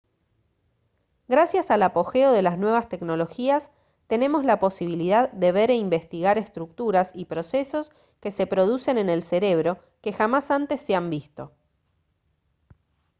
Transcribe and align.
gracias 1.27 1.69
al 1.69 1.83
apogeo 1.83 2.31
de 2.31 2.41
las 2.41 2.57
nuevas 2.57 2.89
tecnologías 2.89 3.69
tenemos 4.07 4.43
la 4.45 4.57
posibilidad 4.57 5.31
de 5.31 5.51
ver 5.51 5.69
e 5.69 5.75
investigar 5.75 6.39
estructuras 6.39 7.11
y 7.13 7.25
procesos 7.25 7.91
que 8.19 8.31
se 8.31 8.47
producen 8.47 8.97
en 8.97 9.09
el 9.09 9.21
cerebro 9.21 9.77
que 10.01 10.11
jamás 10.11 10.49
antes 10.49 10.81
se 10.81 10.95
han 10.95 11.11
visto 11.11 11.51